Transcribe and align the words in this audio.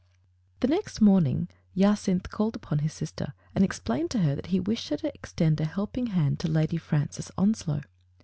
The 0.61 0.67
next 0.67 0.99
morning 0.99 1.47
Jacynth 1.77 2.31
called 2.31 2.55
upon 2.55 2.79
his 2.79 2.91
sis 2.91 3.11
ter 3.11 3.33
and 3.53 3.63
explained 3.63 4.09
to 4.09 4.19
her 4.21 4.33
that 4.35 4.47
he 4.47 4.59
wished 4.59 4.89
her 4.89 4.97
to 4.97 5.13
extend 5.13 5.61
a 5.61 5.65
helping 5.65 6.07
hand 6.07 6.39
to 6.39 6.47
Lady 6.47 6.77
Francis 6.77 7.29
Onslow. 7.37 7.83